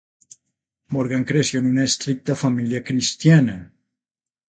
[0.87, 3.71] Morgan creció en una estricta familia cristiana.